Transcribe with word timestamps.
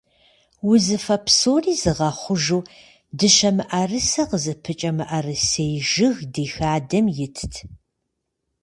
Узыфэ 0.69 1.17
псори 1.25 1.73
зыгъэхъужу 1.81 2.61
дыщэ 3.17 3.49
мыӀэрысэ 3.55 4.23
къызыпыкӀэ 4.29 4.91
мыӀэрысей 4.97 5.73
жыг 5.89 6.17
ди 6.33 6.45
хадэм 6.53 7.05
итт. 7.25 7.53